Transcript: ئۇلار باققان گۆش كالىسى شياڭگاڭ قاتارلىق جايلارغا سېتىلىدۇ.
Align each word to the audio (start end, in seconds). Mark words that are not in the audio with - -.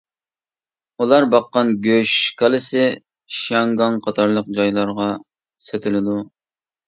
ئۇلار 1.03 1.25
باققان 1.33 1.67
گۆش 1.83 2.13
كالىسى 2.41 2.85
شياڭگاڭ 3.39 3.99
قاتارلىق 4.07 4.49
جايلارغا 4.61 5.11
سېتىلىدۇ. 5.67 6.17